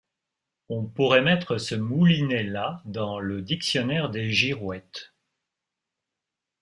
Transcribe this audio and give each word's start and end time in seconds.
On 0.69 0.87
pourrait 0.87 1.21
mettre 1.21 1.59
ce 1.59 1.75
moulinet-là 1.75 2.81
dans 2.85 3.19
le 3.19 3.43
dictionnaire 3.43 4.09
des 4.09 4.31
girouettes. 4.31 5.13